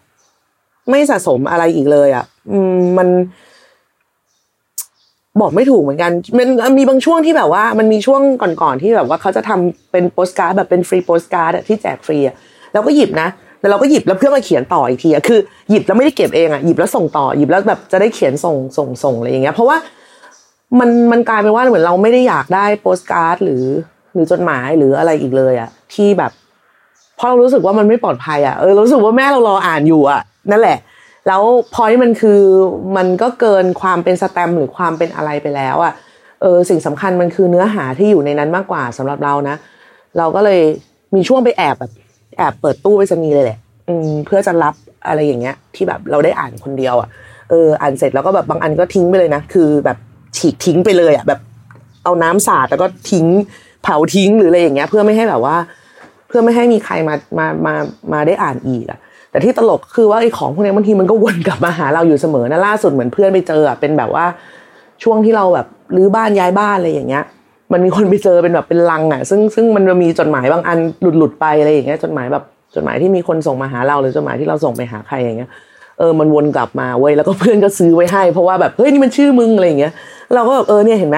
[0.89, 2.25] ไม่สะสมอะไรอีกเลยอะ
[2.97, 3.07] มัน
[5.41, 6.11] บอกไม่ถูกเหมือนกัน
[6.65, 8.21] มันมีบางช่วงที่แบบว่า มันมีช่วง
[8.61, 12.35] ก่อนๆที่แบบว่าเขาจะทำเป็นโปสการ์ดแบบเป็นฟรีโปสการ์ดที่แจกฟรีอะ
[12.73, 13.27] เราก็หยิบนะ
[13.59, 19.77] แล้วเราก็หยิบแล้วเพื่อมาเขียนต่ออีกทีอะคือหยิบแล้วไม่ได้เก็บเองอะหยิบแล้วส่งต่อหยิบแล้วแบบจะได้เขียนส่งส่งส่งอะไรอย่างเงี้ย เพราะว่า
[20.79, 23.63] มันมันกลายเป็นว่าเหมือนเราไม่ได้อยากได้โปสการ์ดหรือ
[24.13, 26.31] หรือจดหมายหรืออะไรอีกเลยอะที่แบบ
[27.15, 30.77] เพราะเรารู้สึกว่ามันไม่ปลอดภัยอะเออรู้สึกว่าแม่เรารออ่านอยู่อะนั่นแหละ
[31.27, 31.41] แล้ว
[31.73, 32.39] พอยมันคือ
[32.97, 35.93] มันก็เกินความเป็นสแตมหรือความเป็นอะไรไปแล้วอะ
[36.41, 39.55] เออสิ่งสำคัญมันคือเนื้อหาที่อยู่ในนั้นมากกว่าสำหรับเรานะ
[40.17, 40.61] เราก็เลย
[41.15, 41.91] มีช่วงไปแอบแบบ
[42.37, 44.75] แอบเปิดตู้ไปสนีเลยแหละอืมเพื่อจะรับ
[45.07, 47.09] อะไรอย่างเงี้ย ที่แบบเราได้อ่านคนเดียวอะ
[47.49, 49.97] เอออ่านเสร็จแล้วก็แบบบางอันก็ทิ้งไปเลยนะ คือแบบ
[50.37, 51.39] ฉีกทิ้งไปเลยอะแบบ
[52.03, 53.25] เอาน้ำสาดแล้วก็ทิ้ง
[53.83, 55.55] เผาทิ้งหรืออะไรอย่างเงี้ย เพื่อไม่ให้แบบว่า
[56.27, 57.73] เพื่อไม่ให้มีใครมามามา
[58.13, 58.99] มาได้อ่านอีกอะ
[59.31, 64.25] แต่ที่ตลกคือว่าไอ้ของพวกนี้บางทีมันก็วนกลับมาหาเราอยู่เสมอนะล่าสุดเหมือนเพื่อนไปเจออะเป็นแบบว่า
[65.03, 67.23] ช่วงที่เราแบบรื้อบ้านย้ายบ้านอะไรอย่างเงี้ย
[67.73, 72.43] มันมีคนไปเจอเป็นแบบเป็นลังอะ ซึ่งซึ่งมันจะมีจดหมายบางอันหลุดหลุดไปอะไรอย่างเงี้ยจดหมายแบบ
[72.75, 75.49] จดหมายที่มีคนส่งมาหาเราหรือจดหมายที่เราส่งไปหาใครอย่างเงี้ย
[75.99, 79.93] เออมันวนกลับมาเว้ยแล้วก็เพื่อนก็ซื้อไว้ให้ เพราะว่าแบบเฮ้ยนี่มันชื่อมึงอะไรอย่างเงี้ย
[80.35, 81.17] เราก็แบบเออเนี่ยเห็นไหม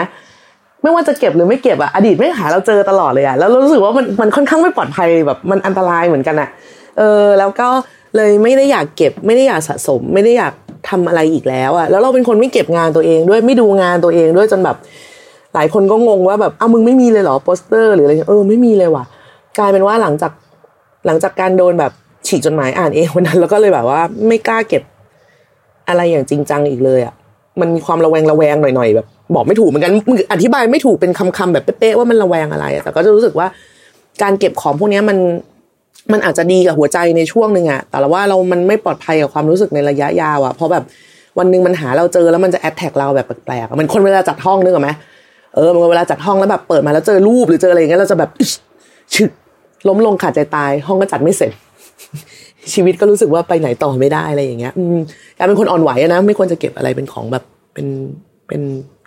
[0.82, 6.50] ไม่ว่าจะเก็บหรือไม่เก็บอะอดีตไม่หาเราเจอตลอดเลยอะแล้วรู้สึกว่ามันมันค่อนข้างไม่ปลอดภัยแบบมันอันตรายเหมือนกันอะ
[6.98, 7.68] เออแล้วก็
[8.16, 10.54] เลยไม่ได้อยากเก็บ ไม่ได้อยากสะสม ไม่ได้อยาก
[10.90, 14.78] ทำอะไรอีกแล้วอะแล้วเราเป็นคนไม่เก็บงานตัวเองด้วยไม่ดูงานตัวเองด้วยจนแบบ
[15.54, 19.04] หลายคนก็งงว่าแบบอ้าวมึงไม่มีเลยเหรอโปสเตอร์หรืออะไรเออไม่มีเลยว่ะ
[19.58, 20.32] กลายเป็นว่าหลังจาก
[21.06, 21.92] หลังจากการโดนแบบ
[22.28, 24.84] ฉีกจดหมายอ่านเองวันนั้น แล้วก็เลยแบบว่า ไม่กล้าเก็บ
[25.88, 27.14] อะไรอย่างจริงจังอีกเลยอะ
[27.62, 33.48] มันมีความระแวงระแวงหน่อยๆแบบ บอกไม่ถูกเหมือนกันมึงอธิบายไม่ถูกเป็นคำๆแบบเป๊ะๆว่ามันระแวงอะไรแต่ก็จะรู้สึกว่า
[34.22, 35.18] การเก็บของพวกนี้มัน
[36.12, 40.84] มันอาจจะดีกับหัวใจในช่วงหนึ่งอะแต่ว่าเรามันไม่ปลอดภัยกับความรู้สึกในระยะยาวอะเพราะแบบ
[41.40, 44.90] วันหนึ่งมันหาเราเจอแล้วมันจะ attack เราแบบแปลกๆมันคนเวลาจัดห้องนึกออกไหม
[45.56, 48.52] เออมันเวลาจัดห้องแล้วแบบเปิดมาแล้วเจอรูปหรือเจออะไรอย่างเงี้ยเราจะแบบอิ๊ช
[49.16, 49.30] ชึก
[49.88, 51.52] ล้มลงขาดใจตาย ห้องก็จัดไม่เสร็จ
[52.74, 54.98] ชีวิตก็รู้สึกว่าไปไหนต่อไม่ได้อะไรอย่างเงี้ย อืม
[55.38, 57.88] การเป็นคนอ่อนไหวนะ ไม่ควรจะเก็บอะไรเป็นของแบบเป็น
[58.48, 58.62] เป็น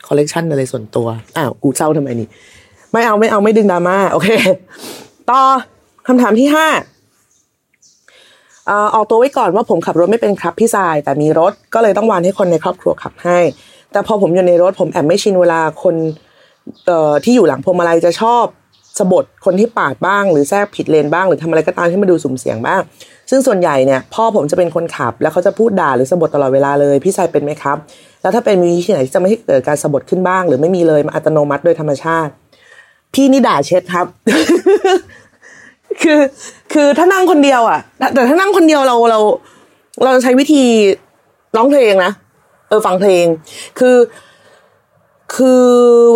[0.07, 2.29] คอลเลกชันอะไรส่วนตัว อ้าว กูเศร้าทำไมนี่
[2.93, 4.29] ไม่เอาไม่เอาไม่ดึงดราม่าโอเค
[5.31, 5.41] ต่อ
[6.09, 6.67] คำถามที่ห้า
[8.69, 13.39] อ่อออกตัวไว้ก่อนว่าผมขับรถไม่เป็นครับพี่สาย แต่มีรถก็เลยต้องวานให้คนในครอบครัวขับให้
[13.93, 15.95] แต่พอผมอยู่ในรถผมแอบไม่ชินเวลาคน
[16.87, 18.45] เอ่อที่อยู่หลังพวงมาลัยจะชอบ
[18.99, 22.81] สะบดคนที่ปาดบ้าง หรือแทรกผิดเลนบ้างหรือทำอะไรก็ตามที่มาดูสุ่มเสี่ยงบ้าง
[23.31, 27.77] ซึ่งส่วนใหญ่เนี่ยพ่อผมจะเป็นคนขับ แล้วเขาจะพูดด่าหรือสะบดตลอดเวลาเลย พี่สายเป็นไหมครับ
[28.25, 32.33] แล้วถ้าเป็นมีวิธีไหนที่จะไม่ให้เกิดการสะบดขึ้นบ้าง หรือไม่มีเลยมาอัตโนมัติโดยธรรมชาติ
[33.15, 34.07] พี่นี่ด่าเช็ดครับ
[36.03, 36.21] คือ
[36.73, 37.81] คือถ้านั่งคนเดียว อะ
[38.15, 39.21] แต่ถ้านั่งคนเดียวเราเรา
[40.03, 40.65] เราจะใช้วิธี
[41.57, 42.13] ร้องเพลงนะ
[42.69, 43.25] เออฟังเพลง
[43.79, 43.97] คือ
[45.35, 45.65] คือ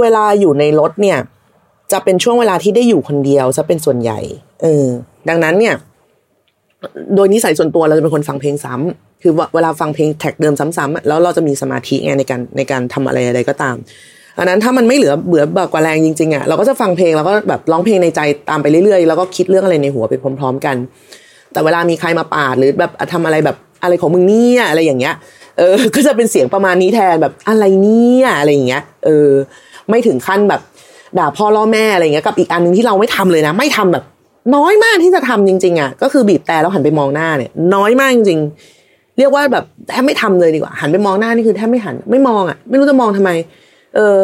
[0.00, 1.18] เวลาอยู่ในรถเนี่ย
[1.92, 4.18] จะเป็นช่วงเวลาที่ได้อยู่คนเดียวจะเป็นส่วนใหญ่
[4.62, 4.86] เออ
[5.28, 5.74] ดังนั้นเนี่ย
[7.14, 13.76] โดยนิสัยส่วนตัวเราจะเป็นคนฟังเพลงซ้ำ คือเวลาฟังเพลงแท็กเดิมซ้ำๆแล้วเราจะมีสมาธิไงในการในการทำอะไรอะไรก็ตาม
[14.38, 20.76] อันนั้นถ้ามันไม่เหลือเบื่อแบบกว่าแรงจริงๆอะเราก็จะฟังเพลงแล้วก็แบบร้องเพลงในใจตามไปเรื่อยๆ แล้วก็คิดเรื่องอะไรในหัวไปพร้อม ๆ กัน
[21.52, 25.14] แต่เวลามีใครมาปาดหรือแบบทำอะไรแบบอะไรของมึงเนี่ยอะไรอย่างเงี้ย
[25.58, 29.28] เออ ก็จะเป็นเสียงประมาณนี้แทนแบบอะไรเนี่ยอะไรอย่างเงี้ยเออ
[29.90, 30.60] ไม่ถึงขั้นแบบ
[31.18, 34.04] ด่าพ่อล่อแม่อะไรเงี้ยกับอีกอันหนึงที่เราไม่ทำเลยนะ ไม่ทำแบบ
[34.56, 38.77] น้อยมากที่จะทำจริง ๆอะก็คือบีบแต่แล้วหันไปมองหน้าเนี่ย น้อยมากจริงๆ
[39.18, 43.30] เรียกว่าแบบแทบไม่ทำเลยดีกว่า หันไปมองหน้านี่คือแทบไม่หัน ไม่มองอะ ไม่รู้จะมองทำไม
[43.96, 44.16] เออ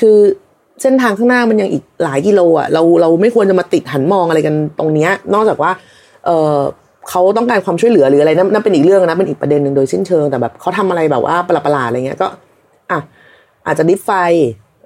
[0.00, 0.16] คือ
[0.82, 5.70] เส้นทางข้างหน้ามันยังอีกหลายกิโลอะ เราเราไม่ควรจะมาติดหันมองอะไรกันตรงเนี้ย นอกจากว่า
[6.26, 6.58] เออ
[7.10, 12.28] เขาต้องการความช่วยเหลือหรืออะไรนั่นนั่นเป็นอีกเรื่องนะเป็นอีกประเด็นหนึ่งโดยสิ้นเชิงแต่แบบเขาทำอะไรแบบว่าประหลาดๆอะไรเงี้ยก็
[12.90, 12.98] อะ
[13.66, 14.10] อาจจะดิฟไฟ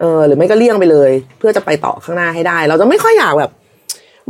[0.01, 3.51] เออหรือไม่ก็เลี่ยงไปเลย เพื่อจะไปต่อข้างหน้าให้ได้ เราจะไม่ค่อยอยากแบบ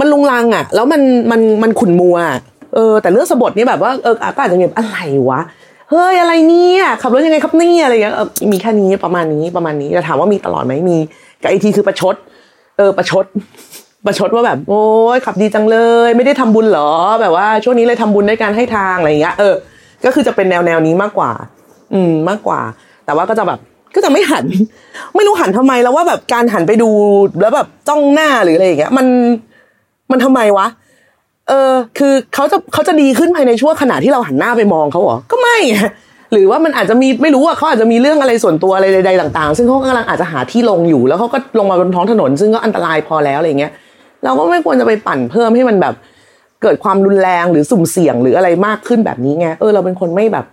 [0.00, 2.38] มันลุงลังอะ แล้วมันมันมันขุนมัวอะ
[2.76, 5.40] เออแต่เรื่องสะบดนี่แบบว่าเออก็อาจจะแบบอะไรวะ
[5.90, 10.96] เฮ้ยอะไรเนี่ยขับรถยังไงครับเนี่ยอะไรเงี้ยเออมีแค่นี้ประมาณนี้ประมาณนี้จะถามว่ามีตลอดไหมมี
[11.42, 12.14] กับไอทีคือประชด
[12.76, 13.24] เออประชด
[14.06, 14.82] ประชดว่าแบบ โอ้
[15.16, 19.54] ยขับดีจังเลย ไม่ได้ทำบุญหรอ แบบว่า ช่วงนี้เลยทำบุญด้วยการให้ทางอะไรอย่างเงี้ยเออ
[20.04, 21.30] ก็คือจะเป็นแนวแนวนี้มากกว่า
[21.92, 22.60] อืมมากกว่า
[23.04, 23.58] แต่ว่าก็จะแบบ
[23.94, 24.44] ก็จะไม่หัน
[25.14, 26.90] ไม่รู้หันทำไมแล้วว่าแบบการหันไปดู
[27.40, 29.06] แล้วแบบจ้องหน้าหรืออะไรอย่างเงี้ย มัน
[30.10, 30.66] มันทำไมวะ
[31.48, 35.56] เออ คือเขาจะเขาจะดีขึ้นภายในช่วงขณะที่เราหันหน้าไปมองเขาเหรอ ก็ไม่
[36.32, 43.72] หรือว่ามันอาจจะมีไม่รู้อะเขาอาจจะมีเรื่องอะไรส่วนตัวอะไรใดๆต่าง ๆ ซึ่งเขากำลังอาจจะหาที่ลงอยู่ แล้วเขาก็ลงมาบนท้องถนน ซึ่งก็อันตรายพอแล้วอะไรเงี้ย
[44.24, 45.94] เราก็ไม่ควรจะไปปั่นเพิ่มให้มันแบบ
[46.62, 50.46] เกิดความรุนแรงหรือสุ่มเสี่ยงหรืออะไรมากขึ้นแบบนี้ไง เออเราเป็นคนไม่แบบ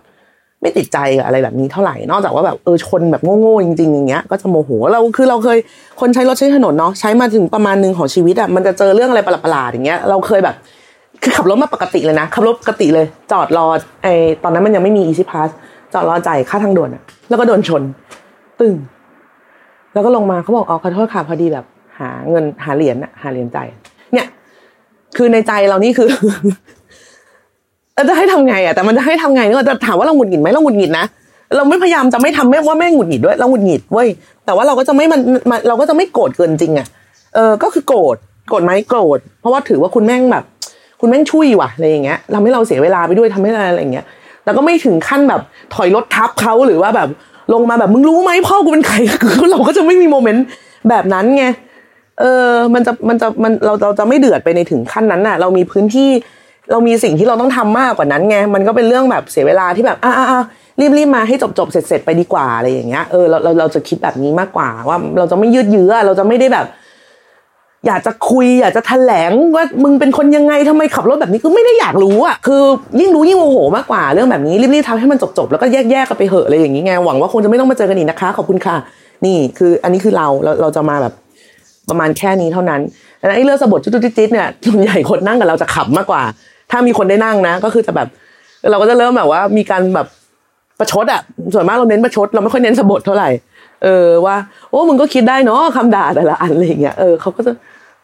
[0.60, 5.58] ไม่ติดใจกับอะไรแบบนี้เท่าไหร่ นอกจากว่าแบบเออชนแบบโง่ๆจริง ๆ อย่างเงี้ย ก็จะโมโห เราคือเราเคย
[6.00, 10.54] คนใช้รถใช้ถนนเนาะใช้มาถึงประมาณหนึ่งของชีวิตอะมันจะเจอเรื่องอะไรประหลาดๆอย่างเงี้ย เราเคยแบบ
[11.24, 13.66] คือขับรถมาปกติเลยนะ ขับรถปกติเลย จอดรอ
[14.02, 14.08] ไอ
[14.42, 15.50] ตอนนั้นมันยังไม่มี Easy Pass
[15.94, 17.82] จอดรอจ่ายค่าทางด่วนอะแล้วก็โดนชน
[18.60, 18.74] ตึ้ง
[19.92, 21.64] แล้วก็ลงมาเขาบอกอ๋อขอโทษค่ะพอดีแบบ
[21.98, 23.68] หาเงินหาเหรียญอะหาเหรียญจ่าย
[24.12, 24.26] เนี่ย
[25.16, 26.08] คือในใจเรานี่คือ
[28.08, 31.04] จะให้ทำไงอะแต่มันจะให้ทำไงเนอะแต่ถามว่าเราหงุดหงิดไหมเราหงุดหงิดนะ
[31.56, 34.08] เราไม่พยายามจะไม่ทำไม่ว่าไม่หงุดหงิดด้วย เราหงุดหงิดเว้ย
[34.44, 35.20] แต่ว่าเราก็จะไม่มัน
[35.68, 36.86] เราก็จะไม่โกรธเกินจริงอะ
[37.34, 38.16] เออก็คือโกรธ
[38.48, 40.44] โกรธไหมโกรธเพราะว่าถือว่าคุณแม่งแบบ
[41.04, 44.06] คุณแม่งชุยว่ะอะไรอย่างเงี้ยทำให้เราเสียเวลาไปด้วยทำให้อะไรอะไรอย่างเงี้ย
[44.44, 45.40] แต่ก็ไม่ถึงขั้นแบบ
[45.74, 47.08] ถอยรถทับเขาหรือว่าแบบ
[47.54, 50.44] ลงมาแบบมึงรู้ไหมพ่อกูเป็นใครคือเราก็จะไม่มีโมเมนต์
[50.88, 51.44] แบบนั้นไง
[52.20, 56.10] เออ มันจะมันจะมันเราเราจะไม่เดือดไปในถึงขั้นนั้นน่ะ เรามีพื้นที่
[56.70, 60.42] เรามีสิ่งที่เราต้องทำมากกว่านั้นไงมันก็เป็นเรื่องแบบเสียเวลาที่แบบอ่าอ่า
[60.80, 66.66] รีบรีบมาให้จบจบเสร็จเสร็จไปดีกว่าอะไรอย่างเงี้ยเออเราเราเราจะคิดแบบนี้มากกว่าว่าเราจะไม่ยืดเยื้อเราจะไม่ได้แบบ
[67.86, 72.62] อยากจะคุย อยากจะแถลงว่ามึงเป็นคนยังไงทำไมขับรถแบบนี้คือไม่ได้อยากรู้อะคือ
[73.00, 78.76] ยิ่งรู้ยิ่งโมโหมากกว่าเรื่องแบบนี้รีบๆทำให้มันจบๆแล้วก็แยกๆกันไปเหอะอะไรอย่างงี้ไงหวังว่าคงจะไม่ต้องมาเจอกันอีกนะคะขอบคุณค่ะ
[79.26, 81.12] นี่คืออันนี้คือเราเราเราจะมาแบบ
[81.88, 82.80] ประมาณแค่นี้เท่านั้น
[83.18, 86.22] แต่ไอ้เรื่องสะบดจุดจิ๊ดเนี่ยส่วนใหญ่คนนั่งกับเราจะขำมากกว่า
[86.70, 88.08] ถ้ามีคนได้นั่งนะ ก็คือจะแบบ
[88.70, 90.06] เราก็จะเริ่มแบบว่ามีการแบบ
[90.78, 91.20] ประชดอะ
[91.54, 93.28] ส่วนมากเราเน้นประชดเราไม่ค่อยเน้นสะบดเท่าไหร่
[93.84, 94.36] เออว่า
[94.70, 97.52] โอ้มึงก็คิดได้เนาะคำด่าแต่ละอันอะไรอย่างเงี้ยเออเขาก็จะ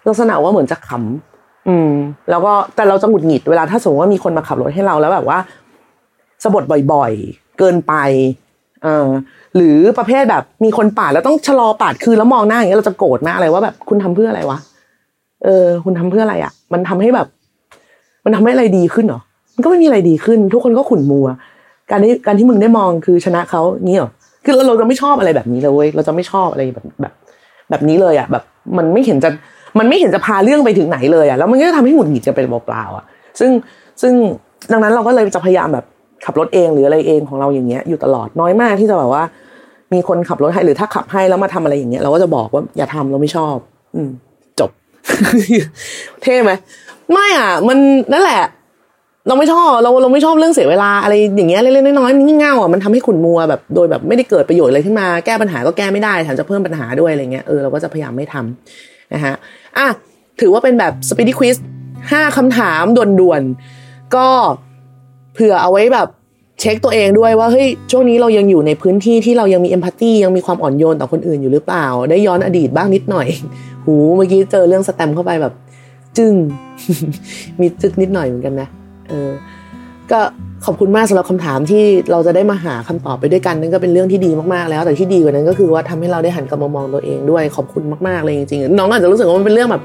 [0.07, 1.93] ลักษณะว่าเหมือนจะขำอืม
[2.31, 5.39] แล้วก็แต่เราจะหงุดหงิดเวลาถ้าสมมติว่ามีคนมาขับรถให้เราแล้วแบบว่า
[6.45, 7.95] สะบดบ่อยๆ เกินไป
[8.83, 9.07] เออ
[9.57, 14.59] หรือประเภทแบบมีคนปาดแล้วต้องชะลอปาดคืนแล้วมองหน้าอย่างเงี้ยเราจะโกรธมากเลยว่าแบบคุณทำเพื่ออะไรวะ
[15.45, 17.27] เออ คุณทำเพื่ออะไรอะ มันทำให้แบบ
[18.25, 19.21] มันทำให้อะไรดีขึ้นเหรอ
[19.55, 21.27] มันก็ไม่มีอะไรดีขึ้น ทุกคนก็ขุ่นมัว
[21.91, 24.11] การที่การที่มึงได้มองคือชนะเขางี้เหรอ
[24.45, 27.13] คือเราเราจะไม่ชอบอะไรแบบนี้เลยเว้ยเราจะไม่ชอบอะไรแบบแบบ
[27.71, 28.43] แบบนี้เลยอะ แบบ
[28.77, 29.31] มันไม่เห็นจะ
[29.79, 33.05] มันไม่เห็นจะพาเรื่องไปถึงไหนเลยอะแล้วมันก็จะทำให้หงุดหงิดจะเป็นเปล่าๆอะ
[33.41, 33.51] ซึ่ง
[34.03, 34.15] ซึ่ง
[34.73, 35.85] ดังนั้นเราก็เลยจะพยายามแบบ
[36.25, 39.25] ขับรถเองหรืออะไรเองของเราอย่างเงี้ยอยู่ตลอดน้อยมากที่จะแบบว่า
[39.93, 43.57] มีคนขับรถให้หรือถ้าขับให้แล้วมาทำอะไรอย่างเงี้ยเราก็จะบอกว่าอย่าทำเราไม่ชอบ
[43.95, 44.11] อืม
[44.61, 44.71] จบ
[46.23, 46.53] เท่ไหม
[47.13, 47.79] ไม่อะ มัน
[48.13, 48.43] นั่นแหละ
[49.29, 59.35] เราไม่ชอบเราเราไม่ชอบเรื่องเสียเวลาอะไรอย่างเงี้ยเล็กๆน้อยๆงี่เง่าอะมันทำให้ขุนมัวแบบโดยแบบไม่ได้เกิดประโยชน์อะไรขึ้นมาแก้ปัญหาก็แก้ไม่ได้แถมจะเพิ่มปัญหาด้วยอะไรเงี้ยเออเราก็จะพยายามไม่ทำ นะฮะ
[59.79, 59.87] อะ
[60.41, 61.57] ถือว่าเป็นแบบ speedy quiz
[62.11, 64.27] ห้าคำถามด่วนๆ ก็
[65.35, 66.09] เผื่อเอาไว้แบบ
[66.61, 73.29] เช็คตัวเองด้วยว่าเฮ้ยช่วงนี้เรายังอยู่ในพื้นที่ที่เรายังมีเอมพัตตียังมีความอ่อนโยนต่อคนอื่นอยู่หรือเปล่า ได้ย้อนอดีตบ้างนิดหน่อย
[73.85, 75.55] หูเมื่อกี้เจอเรื่องสแตมเข้าไปแบบ
[76.17, 76.33] จึ้ง
[77.61, 78.69] มีจึกนิดหน่อยเหมือนกันนะ
[79.09, 79.31] เออ
[80.13, 80.21] ก็
[80.67, 89.83] ขอบคุณมากสำหรับคำถามที่เราจะได้มาหาคำตอบไปด้วยกันนั่นก็เป็นเรื่องที่ดีมากๆแล้ว แต่ที่ดีกว่านั้นก็คือว่าทำให้เราได้หันกลับมามองตัวเองด้วยขอบคุณมากๆเลยจริงๆน้องอาจจะรู้สึกว่ามันเป็นเรื่องแบบ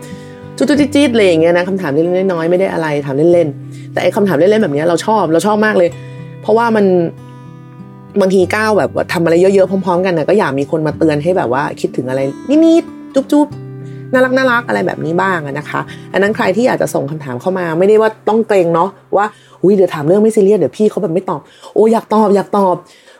[0.57, 5.89] จุดๆจี๊ดๆเลยอย่างเงี้ยนะคำถามเล็กๆน้อยๆไม่ได้อะไรถามเล่นๆแต่ไอ้คำถามเล่นๆแบบเนี้ยเราชอบเราชอบมากเลย
[6.41, 6.85] เพราะว่ามัน
[8.21, 13.64] บางทีก้าวแบบว่าทำอะไรเยอะๆพร้อม ๆ กันนะก็อยากมีคนมาเตือนให้แบบว่าคิดถึงอะไรนิดๆจุ๊บๆ
[14.13, 15.81] น่ารักน่ารักอะไรแบบนี้บ้างนะคะ
[16.13, 19.25] อันนั้นใครที่อยากจะส่งคำถามเข้ามาไม่ได้ว่าต้องเกรงเนาะว่า
[19.63, 21.41] อุ้ยเดี๋ยวถามเรื่องไม่ซีเรียสเดี๋ยวพี่เขาแบบไม่ตอบ
[21.73, 22.75] โอ้อยากตอบอยากตอบ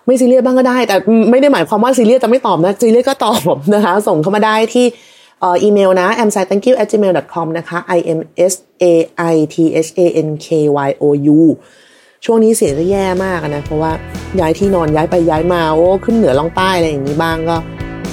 [0.06, 0.96] ไม่ซีเรียสบ้างก็ได้ แต่
[1.32, 4.86] ไม่ได้หมายความว่าซีเรียสจะไม่ตอบนะซีเรียสก็ตอบนะคะ ส่งเข้ามาได้ที่
[5.44, 7.78] อ,อีเมลนะ a m s i t h a n k y o u gmail com นะคะ
[7.98, 8.20] i m
[8.52, 8.86] s a
[9.34, 10.48] i t h a n k
[10.88, 11.04] y o
[11.38, 11.40] u
[12.26, 13.92] ช่วงนี้เสียงจะแย่มากนะ เพราะว่า
[14.40, 17.58] ย้ายที่นอนย้ายไปย้ายมา โอ้ ขึ้นเหนือลองใต้อะไรอย่างนี้บ้างก็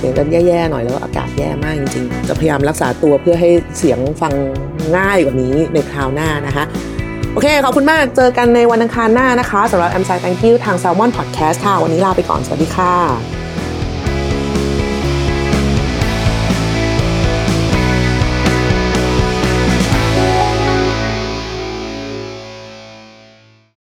[0.02, 4.32] สียงกันแย่ๆหน่อยแล้วอากาศแย่มากจริงๆ จะพยายามรักษาตัวเพื่อให้เสียงฟัง
[4.96, 6.64] ง่ายกว่านี้ในคราวหน้านะคะ
[7.32, 13.41] โอเค ขอบคุณมาก เจอกันในวันอังคารหน้านะคะสำหรับ a m s i Thank You ทาง Salmon Podcast ค่ะ วันนี้ลาไปก่อน สวัสดีค่ะ